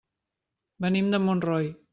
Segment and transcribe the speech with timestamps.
[0.87, 1.73] Venim de Montroi.